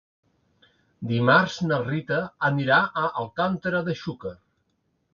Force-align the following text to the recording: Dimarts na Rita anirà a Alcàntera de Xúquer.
Dimarts 1.11 1.59
na 1.69 1.79
Rita 1.85 2.19
anirà 2.51 2.83
a 3.05 3.07
Alcàntera 3.27 3.87
de 3.91 3.99
Xúquer. 4.05 4.37